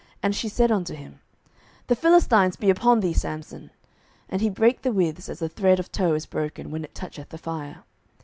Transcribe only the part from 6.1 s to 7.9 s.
is broken when it toucheth the fire.